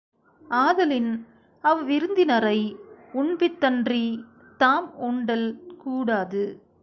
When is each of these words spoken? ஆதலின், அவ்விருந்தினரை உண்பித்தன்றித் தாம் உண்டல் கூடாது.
ஆதலின், 0.49 1.25
அவ்விருந்தினரை 1.63 2.75
உண்பித்தன்றித் 3.13 4.23
தாம் 4.57 4.97
உண்டல் 4.97 5.75
கூடாது. 5.77 6.61